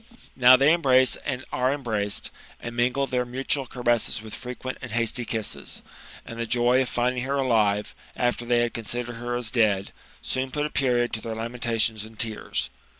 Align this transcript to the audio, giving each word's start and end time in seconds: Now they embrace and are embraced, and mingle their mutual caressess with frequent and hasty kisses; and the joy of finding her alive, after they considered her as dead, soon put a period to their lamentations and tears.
Now 0.35 0.55
they 0.57 0.73
embrace 0.73 1.15
and 1.17 1.45
are 1.51 1.71
embraced, 1.71 2.31
and 2.59 2.75
mingle 2.75 3.05
their 3.05 3.23
mutual 3.23 3.67
caressess 3.67 4.19
with 4.19 4.33
frequent 4.33 4.79
and 4.81 4.93
hasty 4.93 5.25
kisses; 5.25 5.83
and 6.25 6.39
the 6.39 6.47
joy 6.47 6.81
of 6.81 6.89
finding 6.89 7.21
her 7.21 7.35
alive, 7.35 7.93
after 8.15 8.43
they 8.43 8.67
considered 8.71 9.17
her 9.17 9.35
as 9.35 9.51
dead, 9.51 9.91
soon 10.23 10.49
put 10.49 10.65
a 10.65 10.71
period 10.71 11.13
to 11.13 11.21
their 11.21 11.35
lamentations 11.35 12.03
and 12.03 12.17
tears. 12.17 12.71